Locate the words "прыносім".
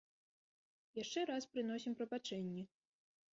1.51-1.93